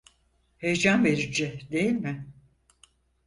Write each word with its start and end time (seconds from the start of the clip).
Heyecan 0.57 1.03
verici, 1.05 1.67
değil 1.71 1.91
mi? 1.91 2.33